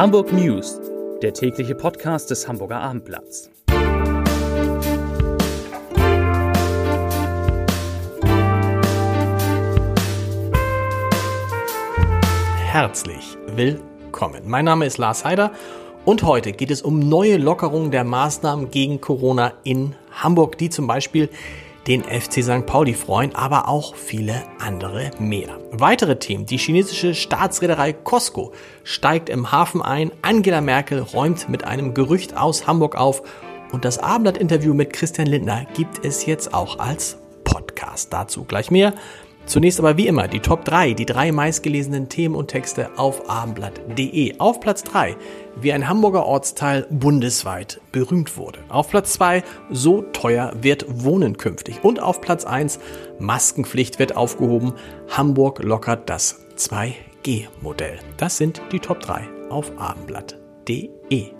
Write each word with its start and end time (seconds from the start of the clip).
Hamburg 0.00 0.32
News, 0.32 0.80
der 1.20 1.34
tägliche 1.34 1.74
Podcast 1.74 2.30
des 2.30 2.48
Hamburger 2.48 2.80
Abendblatts. 2.80 3.50
Herzlich 12.56 13.36
willkommen. 13.54 14.44
Mein 14.46 14.64
Name 14.64 14.86
ist 14.86 14.96
Lars 14.96 15.26
Heider 15.26 15.52
und 16.06 16.22
heute 16.22 16.52
geht 16.52 16.70
es 16.70 16.80
um 16.80 16.98
neue 16.98 17.36
Lockerungen 17.36 17.90
der 17.90 18.04
Maßnahmen 18.04 18.70
gegen 18.70 19.02
Corona 19.02 19.52
in 19.64 19.94
Hamburg, 20.12 20.56
die 20.56 20.70
zum 20.70 20.86
Beispiel 20.86 21.28
den 21.86 22.02
FC 22.04 22.42
St. 22.42 22.66
Pauli 22.66 22.94
freuen, 22.94 23.34
aber 23.34 23.68
auch 23.68 23.94
viele 23.94 24.42
andere 24.58 25.10
mehr. 25.18 25.58
Weitere 25.72 26.18
Themen. 26.18 26.46
Die 26.46 26.58
chinesische 26.58 27.14
Staatsreederei 27.14 27.92
Costco 27.92 28.52
steigt 28.84 29.28
im 29.28 29.50
Hafen 29.50 29.82
ein. 29.82 30.12
Angela 30.22 30.60
Merkel 30.60 31.00
räumt 31.00 31.48
mit 31.48 31.64
einem 31.64 31.94
Gerücht 31.94 32.36
aus 32.36 32.66
Hamburg 32.66 32.96
auf. 32.96 33.22
Und 33.72 33.84
das 33.84 33.98
Abendblatt-Interview 33.98 34.74
mit 34.74 34.92
Christian 34.92 35.26
Lindner 35.26 35.66
gibt 35.74 36.04
es 36.04 36.26
jetzt 36.26 36.52
auch 36.52 36.78
als 36.78 37.18
Podcast. 37.44 38.12
Dazu 38.12 38.44
gleich 38.44 38.70
mehr. 38.70 38.94
Zunächst 39.50 39.80
aber 39.80 39.96
wie 39.96 40.06
immer 40.06 40.28
die 40.28 40.38
Top 40.38 40.64
3, 40.64 40.92
die 40.92 41.06
drei 41.06 41.32
meistgelesenen 41.32 42.08
Themen 42.08 42.36
und 42.36 42.46
Texte 42.46 42.88
auf 42.96 43.28
abendblatt.de. 43.28 44.38
Auf 44.38 44.60
Platz 44.60 44.84
3, 44.84 45.16
wie 45.60 45.72
ein 45.72 45.88
Hamburger 45.88 46.24
Ortsteil 46.24 46.86
bundesweit 46.88 47.80
berühmt 47.90 48.36
wurde. 48.36 48.60
Auf 48.68 48.90
Platz 48.90 49.14
2, 49.14 49.42
so 49.68 50.02
teuer 50.02 50.52
wird 50.60 50.86
Wohnen 51.02 51.36
künftig. 51.36 51.82
Und 51.82 52.00
auf 52.00 52.20
Platz 52.20 52.44
1, 52.44 52.78
Maskenpflicht 53.18 53.98
wird 53.98 54.16
aufgehoben. 54.16 54.74
Hamburg 55.08 55.64
lockert 55.64 56.08
das 56.08 56.46
2G-Modell. 56.56 57.98
Das 58.18 58.36
sind 58.36 58.62
die 58.70 58.78
Top 58.78 59.00
3 59.00 59.28
auf 59.48 59.72
abendblatt.de. 59.76 61.39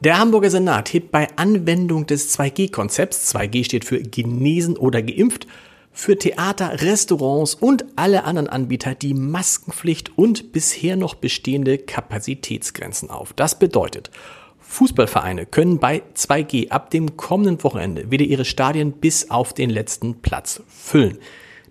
Der 0.00 0.20
Hamburger 0.20 0.48
Senat 0.48 0.92
hebt 0.92 1.10
bei 1.10 1.26
Anwendung 1.34 2.06
des 2.06 2.38
2G-Konzepts, 2.38 3.34
2G 3.34 3.64
steht 3.64 3.84
für 3.84 4.00
genesen 4.00 4.76
oder 4.76 5.02
geimpft, 5.02 5.48
für 5.90 6.16
Theater, 6.16 6.80
Restaurants 6.82 7.56
und 7.56 7.84
alle 7.96 8.22
anderen 8.22 8.48
Anbieter 8.48 8.94
die 8.94 9.12
Maskenpflicht 9.12 10.16
und 10.16 10.52
bisher 10.52 10.94
noch 10.94 11.16
bestehende 11.16 11.78
Kapazitätsgrenzen 11.78 13.10
auf. 13.10 13.32
Das 13.32 13.58
bedeutet, 13.58 14.12
Fußballvereine 14.60 15.46
können 15.46 15.80
bei 15.80 16.02
2G 16.14 16.70
ab 16.70 16.90
dem 16.90 17.16
kommenden 17.16 17.64
Wochenende 17.64 18.12
wieder 18.12 18.24
ihre 18.24 18.44
Stadien 18.44 18.92
bis 18.92 19.32
auf 19.32 19.52
den 19.52 19.68
letzten 19.68 20.22
Platz 20.22 20.62
füllen. 20.68 21.18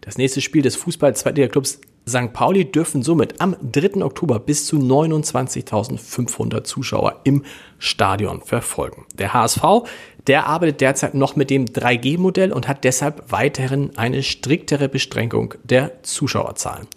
Das 0.02 0.17
nächste 0.17 0.41
Spiel 0.41 0.64
des 0.64 0.75
Fußball-Zweitliga-Clubs 0.75 1.80
St. 2.08 2.31
Pauli 2.31 2.72
dürfen 2.72 3.03
somit 3.03 3.41
am 3.41 3.55
3. 3.61 4.03
Oktober 4.03 4.39
bis 4.39 4.66
zu 4.66 4.77
29.500 4.77 6.63
Zuschauer 6.63 7.19
im 7.25 7.44
Stadion 7.80 8.41
verfolgen. 8.41 9.05
Der 9.16 9.33
HSV, 9.33 9.61
der 10.25 10.47
arbeitet 10.47 10.81
derzeit 10.81 11.16
noch 11.16 11.35
mit 11.35 11.50
dem 11.50 11.66
3G-Modell 11.66 12.53
und 12.53 12.67
hat 12.67 12.85
deshalb 12.85 13.31
weiterhin 13.31 13.97
eine 13.97 14.23
striktere 14.23 14.88
Beschränkung 14.88 15.55
der 15.63 16.02
Zuschauerzahlen. 16.03 16.88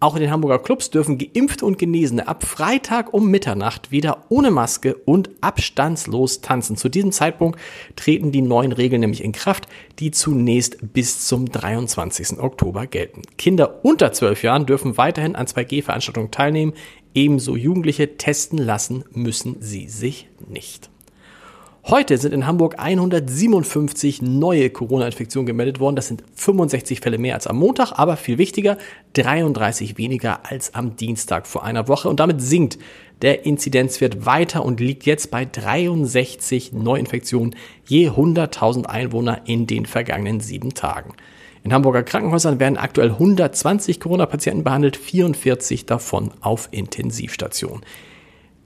Auch 0.00 0.14
in 0.14 0.20
den 0.20 0.30
Hamburger 0.30 0.60
Clubs 0.60 0.90
dürfen 0.90 1.18
Geimpfte 1.18 1.66
und 1.66 1.76
Genesene 1.76 2.28
ab 2.28 2.44
Freitag 2.44 3.12
um 3.12 3.30
Mitternacht 3.32 3.90
wieder 3.90 4.26
ohne 4.28 4.52
Maske 4.52 4.94
und 4.94 5.30
abstandslos 5.40 6.40
tanzen. 6.40 6.76
Zu 6.76 6.88
diesem 6.88 7.10
Zeitpunkt 7.10 7.58
treten 7.96 8.30
die 8.30 8.42
neuen 8.42 8.70
Regeln 8.70 9.00
nämlich 9.00 9.24
in 9.24 9.32
Kraft, 9.32 9.66
die 9.98 10.12
zunächst 10.12 10.92
bis 10.92 11.26
zum 11.26 11.50
23. 11.50 12.38
Oktober 12.38 12.86
gelten. 12.86 13.22
Kinder 13.38 13.84
unter 13.84 14.12
12 14.12 14.44
Jahren 14.44 14.66
dürfen 14.66 14.96
weiterhin 14.96 15.34
an 15.34 15.46
2G-Veranstaltungen 15.46 16.30
teilnehmen. 16.30 16.74
Ebenso 17.12 17.56
Jugendliche 17.56 18.16
testen 18.16 18.58
lassen 18.58 19.04
müssen 19.12 19.56
sie 19.58 19.88
sich 19.88 20.28
nicht. 20.46 20.90
Heute 21.90 22.18
sind 22.18 22.34
in 22.34 22.46
Hamburg 22.46 22.74
157 22.76 24.20
neue 24.20 24.68
Corona-Infektionen 24.68 25.46
gemeldet 25.46 25.80
worden. 25.80 25.96
Das 25.96 26.06
sind 26.06 26.22
65 26.34 27.00
Fälle 27.00 27.16
mehr 27.16 27.32
als 27.32 27.46
am 27.46 27.56
Montag, 27.56 27.92
aber 27.92 28.18
viel 28.18 28.36
wichtiger, 28.36 28.76
33 29.14 29.96
weniger 29.96 30.44
als 30.44 30.74
am 30.74 30.96
Dienstag 30.96 31.46
vor 31.46 31.64
einer 31.64 31.88
Woche. 31.88 32.10
Und 32.10 32.20
damit 32.20 32.42
sinkt 32.42 32.78
der 33.22 33.46
Inzidenzwert 33.46 34.26
weiter 34.26 34.66
und 34.66 34.80
liegt 34.80 35.06
jetzt 35.06 35.30
bei 35.30 35.46
63 35.46 36.74
Neuinfektionen 36.74 37.56
je 37.86 38.10
100.000 38.10 38.84
Einwohner 38.84 39.40
in 39.46 39.66
den 39.66 39.86
vergangenen 39.86 40.40
sieben 40.40 40.74
Tagen. 40.74 41.14
In 41.64 41.72
Hamburger 41.72 42.02
Krankenhäusern 42.02 42.60
werden 42.60 42.76
aktuell 42.76 43.12
120 43.12 43.98
Corona-Patienten 43.98 44.62
behandelt, 44.62 44.98
44 44.98 45.86
davon 45.86 46.32
auf 46.42 46.68
Intensivstationen. 46.70 47.80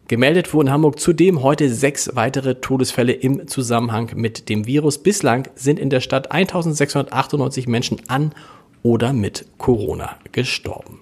Gemeldet 0.09 0.53
wurden 0.53 0.69
in 0.69 0.73
Hamburg 0.73 0.99
zudem 0.99 1.43
heute 1.43 1.71
sechs 1.73 2.11
weitere 2.15 2.57
Todesfälle 2.57 3.13
im 3.13 3.47
Zusammenhang 3.47 4.11
mit 4.15 4.49
dem 4.49 4.67
Virus. 4.67 4.99
Bislang 4.99 5.49
sind 5.55 5.79
in 5.79 5.91
der 5.91 6.01
Stadt 6.01 6.33
1698 6.33 7.69
Menschen 7.69 8.01
an 8.09 8.35
oder 8.83 9.13
mit 9.13 9.47
Corona 9.59 10.17
gestorben. 10.33 10.99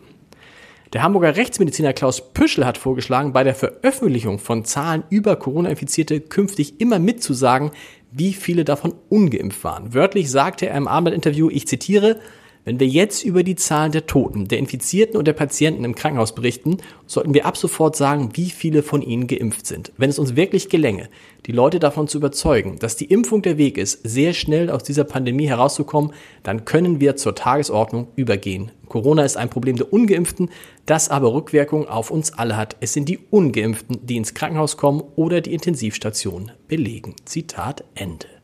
Der 0.92 1.02
Hamburger 1.02 1.36
Rechtsmediziner 1.36 1.92
Klaus 1.92 2.32
Püschel 2.34 2.66
hat 2.66 2.76
vorgeschlagen, 2.76 3.32
bei 3.32 3.44
der 3.44 3.54
Veröffentlichung 3.54 4.38
von 4.38 4.64
Zahlen 4.64 5.04
über 5.08 5.36
Corona-Infizierte 5.36 6.20
künftig 6.20 6.80
immer 6.80 6.98
mitzusagen, 6.98 7.70
wie 8.10 8.32
viele 8.32 8.64
davon 8.64 8.94
ungeimpft 9.08 9.62
waren. 9.62 9.94
Wörtlich 9.94 10.30
sagte 10.30 10.68
er 10.68 10.76
im 10.76 10.88
Abendinterview, 10.88 11.48
ich 11.48 11.68
zitiere, 11.68 12.18
wenn 12.64 12.78
wir 12.78 12.86
jetzt 12.86 13.24
über 13.24 13.42
die 13.42 13.56
Zahlen 13.56 13.92
der 13.92 14.06
Toten, 14.06 14.46
der 14.48 14.58
Infizierten 14.58 15.16
und 15.16 15.26
der 15.26 15.32
Patienten 15.32 15.84
im 15.84 15.94
Krankenhaus 15.94 16.34
berichten, 16.34 16.76
sollten 17.06 17.32
wir 17.32 17.46
ab 17.46 17.56
sofort 17.56 17.96
sagen, 17.96 18.30
wie 18.34 18.50
viele 18.50 18.82
von 18.82 19.00
ihnen 19.00 19.26
geimpft 19.26 19.66
sind. 19.66 19.92
Wenn 19.96 20.10
es 20.10 20.18
uns 20.18 20.36
wirklich 20.36 20.68
gelänge, 20.68 21.08
die 21.46 21.52
Leute 21.52 21.78
davon 21.78 22.06
zu 22.06 22.18
überzeugen, 22.18 22.78
dass 22.78 22.96
die 22.96 23.06
Impfung 23.06 23.42
der 23.42 23.56
Weg 23.56 23.78
ist, 23.78 24.00
sehr 24.02 24.34
schnell 24.34 24.70
aus 24.70 24.82
dieser 24.82 25.04
Pandemie 25.04 25.46
herauszukommen, 25.46 26.12
dann 26.42 26.64
können 26.64 27.00
wir 27.00 27.16
zur 27.16 27.34
Tagesordnung 27.34 28.08
übergehen. 28.14 28.70
Corona 28.88 29.24
ist 29.24 29.36
ein 29.36 29.50
Problem 29.50 29.76
der 29.76 29.92
Ungeimpften, 29.92 30.50
das 30.84 31.08
aber 31.08 31.32
Rückwirkungen 31.32 31.88
auf 31.88 32.10
uns 32.10 32.32
alle 32.32 32.56
hat. 32.56 32.76
Es 32.80 32.92
sind 32.92 33.08
die 33.08 33.20
Ungeimpften, 33.30 34.04
die 34.04 34.16
ins 34.16 34.34
Krankenhaus 34.34 34.76
kommen 34.76 35.02
oder 35.16 35.40
die 35.40 35.54
Intensivstation 35.54 36.50
belegen. 36.68 37.14
Zitat 37.24 37.84
Ende. 37.94 38.39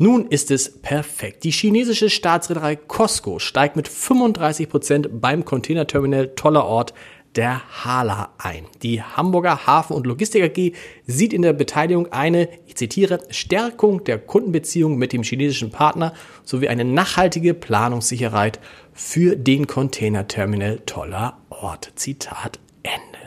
Nun 0.00 0.28
ist 0.28 0.52
es 0.52 0.80
perfekt. 0.80 1.42
Die 1.42 1.50
chinesische 1.50 2.08
Staatsreederei 2.08 2.76
Costco 2.76 3.40
steigt 3.40 3.74
mit 3.74 3.88
35 3.88 4.68
Prozent 4.68 5.08
beim 5.20 5.44
Containerterminal 5.44 6.28
Toller 6.36 6.64
Ort 6.64 6.94
der 7.34 7.62
Hala 7.84 8.32
ein. 8.38 8.64
Die 8.82 9.02
Hamburger 9.02 9.66
Hafen- 9.66 9.96
und 9.96 10.06
Logistik 10.06 10.44
AG 10.44 10.72
sieht 11.06 11.32
in 11.32 11.42
der 11.42 11.52
Beteiligung 11.52 12.12
eine, 12.12 12.48
ich 12.66 12.76
zitiere, 12.76 13.20
Stärkung 13.30 14.04
der 14.04 14.18
Kundenbeziehung 14.18 14.96
mit 14.96 15.12
dem 15.12 15.24
chinesischen 15.24 15.72
Partner 15.72 16.14
sowie 16.44 16.68
eine 16.68 16.84
nachhaltige 16.84 17.52
Planungssicherheit 17.52 18.60
für 18.92 19.34
den 19.34 19.66
Containerterminal 19.66 20.78
Toller 20.86 21.38
Ort. 21.50 21.90
Zitat 21.96 22.60
Ende. 22.84 23.18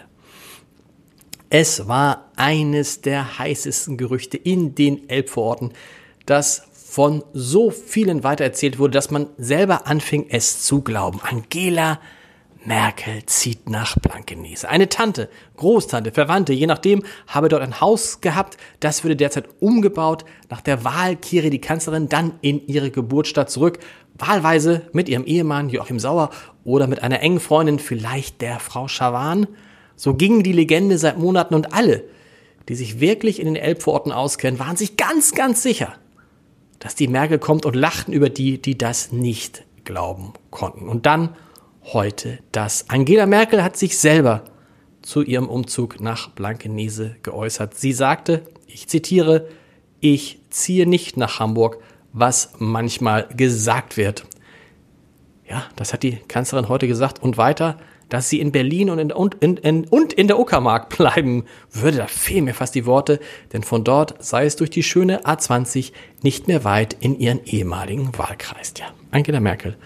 Es 1.49 1.89
war 1.89 2.31
eines 2.37 3.01
der 3.01 3.39
heißesten 3.39 3.97
Gerüchte 3.97 4.37
in 4.37 4.73
den 4.73 5.09
Elbvororten 5.09 5.73
das 6.31 6.63
von 6.73 7.23
so 7.33 7.69
vielen 7.69 8.23
weitererzählt 8.23 8.79
wurde, 8.79 8.91
dass 8.91 9.11
man 9.11 9.27
selber 9.37 9.87
anfing, 9.87 10.25
es 10.29 10.63
zu 10.63 10.81
glauben. 10.81 11.19
Angela 11.23 11.99
Merkel 12.63 13.25
zieht 13.25 13.69
nach 13.69 13.97
Blankenese. 13.97 14.69
Eine 14.69 14.87
Tante, 14.87 15.29
Großtante, 15.57 16.11
Verwandte, 16.11 16.53
je 16.53 16.67
nachdem, 16.67 17.03
habe 17.27 17.49
dort 17.49 17.63
ein 17.63 17.81
Haus 17.81 18.21
gehabt. 18.21 18.57
Das 18.79 19.03
würde 19.03 19.15
derzeit 19.15 19.45
umgebaut. 19.59 20.25
Nach 20.49 20.61
der 20.61 20.83
Wahl 20.83 21.15
kehre 21.15 21.49
die 21.49 21.61
Kanzlerin 21.61 22.09
dann 22.09 22.33
in 22.41 22.65
ihre 22.67 22.91
Geburtsstadt 22.91 23.49
zurück. 23.49 23.79
Wahlweise 24.13 24.83
mit 24.93 25.09
ihrem 25.09 25.25
Ehemann 25.25 25.69
Joachim 25.69 25.99
Sauer 25.99 26.29
oder 26.63 26.87
mit 26.87 27.01
einer 27.01 27.21
engen 27.21 27.39
Freundin, 27.39 27.79
vielleicht 27.79 28.41
der 28.41 28.59
Frau 28.59 28.87
Schawan. 28.87 29.47
So 29.95 30.13
ging 30.13 30.43
die 30.43 30.53
Legende 30.53 30.97
seit 30.97 31.17
Monaten 31.17 31.55
und 31.55 31.73
alle, 31.73 32.03
die 32.69 32.75
sich 32.75 32.99
wirklich 32.99 33.39
in 33.39 33.45
den 33.45 33.55
Elbvororten 33.55 34.11
auskennen, 34.11 34.59
waren 34.59 34.77
sich 34.77 34.97
ganz, 34.97 35.33
ganz 35.33 35.63
sicher, 35.63 35.95
dass 36.81 36.95
die 36.95 37.07
Merkel 37.07 37.39
kommt 37.39 37.65
und 37.65 37.75
lachten 37.75 38.11
über 38.11 38.29
die, 38.29 38.59
die 38.59 38.77
das 38.77 39.11
nicht 39.11 39.63
glauben 39.85 40.33
konnten. 40.49 40.89
Und 40.89 41.05
dann 41.05 41.35
heute 41.83 42.39
das. 42.51 42.89
Angela 42.89 43.27
Merkel 43.27 43.63
hat 43.63 43.77
sich 43.77 43.97
selber 43.99 44.43
zu 45.03 45.21
ihrem 45.21 45.47
Umzug 45.47 46.01
nach 46.01 46.29
Blankenese 46.31 47.15
geäußert. 47.21 47.75
Sie 47.75 47.93
sagte, 47.93 48.41
ich 48.67 48.87
zitiere, 48.87 49.47
ich 49.99 50.39
ziehe 50.49 50.87
nicht 50.87 51.17
nach 51.17 51.39
Hamburg, 51.39 51.77
was 52.13 52.53
manchmal 52.57 53.27
gesagt 53.27 53.95
wird. 53.95 54.25
Ja, 55.47 55.65
das 55.75 55.93
hat 55.93 56.01
die 56.01 56.17
Kanzlerin 56.27 56.67
heute 56.67 56.87
gesagt. 56.87 57.21
Und 57.21 57.37
weiter, 57.37 57.77
dass 58.11 58.29
sie 58.29 58.41
in 58.41 58.51
Berlin 58.51 58.89
und 58.89 58.99
in, 58.99 59.11
und 59.11 59.35
in, 59.39 59.55
in, 59.57 59.85
und 59.85 60.11
in 60.11 60.27
der 60.27 60.37
Uckermark 60.37 60.89
bleiben 60.97 61.45
würde. 61.71 61.97
Da 61.97 62.07
fehlen 62.07 62.43
mir 62.43 62.53
fast 62.53 62.75
die 62.75 62.85
Worte, 62.85 63.19
denn 63.53 63.63
von 63.63 63.83
dort 63.83 64.21
sei 64.23 64.45
es 64.45 64.57
durch 64.57 64.69
die 64.69 64.83
schöne 64.83 65.23
A20 65.23 65.93
nicht 66.21 66.47
mehr 66.47 66.63
weit 66.65 66.95
in 66.99 67.17
ihren 67.17 67.39
ehemaligen 67.45 68.11
Wahlkreis. 68.17 68.73
Ja, 68.77 68.87
Angela 69.11 69.39
Merkel 69.39 69.77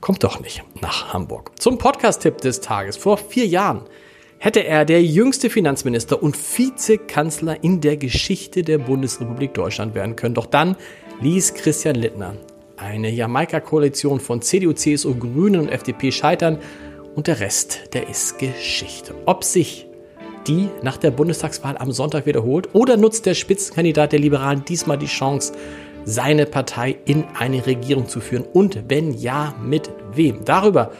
kommt 0.00 0.22
doch 0.22 0.38
nicht 0.40 0.62
nach 0.80 1.12
Hamburg. 1.12 1.50
Zum 1.58 1.78
Podcast-Tipp 1.78 2.38
des 2.38 2.60
Tages. 2.60 2.96
Vor 2.96 3.18
vier 3.18 3.46
Jahren 3.46 3.82
hätte 4.38 4.62
er 4.62 4.84
der 4.84 5.02
jüngste 5.02 5.50
Finanzminister 5.50 6.22
und 6.22 6.36
Vizekanzler 6.36 7.64
in 7.64 7.80
der 7.80 7.96
Geschichte 7.96 8.62
der 8.62 8.78
Bundesrepublik 8.78 9.54
Deutschland 9.54 9.96
werden 9.96 10.14
können. 10.14 10.36
Doch 10.36 10.46
dann 10.46 10.76
ließ 11.20 11.54
Christian 11.54 11.96
Littner 11.96 12.36
eine 12.76 13.10
Jamaika-Koalition 13.10 14.20
von 14.20 14.42
CDU, 14.42 14.72
CSU, 14.72 15.14
Grünen 15.16 15.62
und 15.62 15.68
FDP 15.68 16.12
scheitern 16.12 16.58
und 17.16 17.26
der 17.26 17.40
Rest, 17.40 17.94
der 17.94 18.08
ist 18.08 18.38
Geschichte. 18.38 19.14
Ob 19.24 19.42
sich 19.42 19.88
die 20.46 20.68
nach 20.82 20.98
der 20.98 21.10
Bundestagswahl 21.10 21.76
am 21.78 21.90
Sonntag 21.90 22.26
wiederholt 22.26 22.68
oder 22.74 22.96
nutzt 22.96 23.26
der 23.26 23.34
Spitzenkandidat 23.34 24.12
der 24.12 24.20
Liberalen 24.20 24.64
diesmal 24.64 24.98
die 24.98 25.06
Chance, 25.06 25.54
seine 26.04 26.46
Partei 26.46 26.96
in 27.04 27.24
eine 27.36 27.66
Regierung 27.66 28.06
zu 28.06 28.20
führen 28.20 28.44
und 28.52 28.88
wenn 28.88 29.12
ja, 29.12 29.56
mit 29.60 29.90
wem? 30.12 30.44
Darüber 30.44 30.92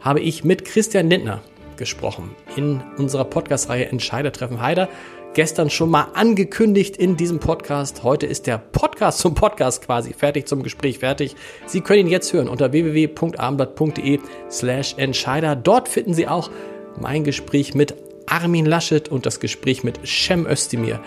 habe 0.00 0.20
ich 0.20 0.44
mit 0.44 0.66
Christian 0.66 1.08
Lindner 1.08 1.40
gesprochen 1.76 2.34
in 2.56 2.82
unserer 2.98 3.24
Podcast-Reihe 3.24 3.86
Entscheider 3.86 4.32
treffen 4.32 4.60
Heider. 4.60 4.88
Gestern 5.32 5.70
schon 5.70 5.90
mal 5.90 6.08
angekündigt 6.14 6.96
in 6.96 7.16
diesem 7.16 7.38
Podcast. 7.38 8.02
Heute 8.02 8.26
ist 8.26 8.48
der 8.48 8.58
Podcast 8.58 9.20
zum 9.20 9.34
Podcast 9.34 9.82
quasi 9.82 10.12
fertig, 10.12 10.48
zum 10.48 10.62
Gespräch 10.64 10.98
fertig. 10.98 11.36
Sie 11.66 11.82
können 11.82 12.06
ihn 12.06 12.12
jetzt 12.12 12.32
hören 12.32 12.48
unter 12.48 12.72
www.abendblatt.de 12.72 14.18
slash 14.50 14.94
Entscheider. 14.96 15.54
Dort 15.54 15.88
finden 15.88 16.14
Sie 16.14 16.26
auch 16.26 16.50
mein 17.00 17.22
Gespräch 17.22 17.74
mit 17.74 17.94
Armin 18.26 18.66
Laschet 18.66 19.08
und 19.08 19.24
das 19.24 19.38
Gespräch 19.38 19.84
mit 19.84 20.00
Cem 20.04 20.46
Özdemir. 20.46 21.00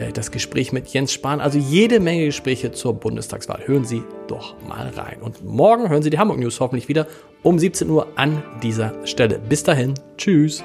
Äh, 0.00 0.12
das 0.12 0.32
Gespräch 0.32 0.72
mit 0.72 0.88
Jens 0.88 1.12
Spahn. 1.12 1.40
Also 1.40 1.58
jede 1.58 2.00
Menge 2.00 2.24
Gespräche 2.24 2.72
zur 2.72 2.94
Bundestagswahl. 2.94 3.62
Hören 3.66 3.84
Sie 3.84 4.02
doch 4.26 4.54
mal 4.66 4.88
rein. 4.88 5.22
Und 5.22 5.44
morgen 5.44 5.88
hören 5.88 6.02
Sie 6.02 6.10
die 6.10 6.18
Hamburg 6.18 6.40
News 6.40 6.58
hoffentlich 6.58 6.88
wieder 6.88 7.06
um 7.42 7.58
17 7.58 7.88
Uhr 7.88 8.08
an 8.16 8.42
dieser 8.62 8.94
Stelle. 9.06 9.38
Bis 9.38 9.62
dahin. 9.62 9.94
Tschüss. 10.16 10.64